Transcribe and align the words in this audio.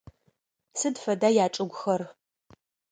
Сыд 0.79 0.95
фэда 1.03 1.29
ячӏыгухэр? 1.45 2.01